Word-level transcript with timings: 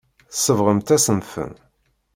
Tsebɣemt-asen-ten. 0.33 1.53